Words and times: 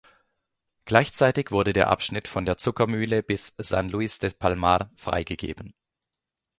Gleichzeitig 0.85 1.51
wurde 1.51 1.73
der 1.73 1.89
Abschnitt 1.89 2.27
von 2.27 2.43
der 2.43 2.57
Zuckermühle 2.57 3.21
bis 3.21 3.53
San 3.59 3.87
Luis 3.87 4.17
del 4.17 4.31
Palmar 4.33 4.89
freigegeben. 4.95 5.75